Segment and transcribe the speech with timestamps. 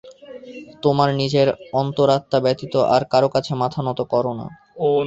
[0.83, 1.47] তোমার নিজের
[1.73, 4.45] অন্তরাত্মা ব্যতীত আর কারও কাছে মাথা নত কর না।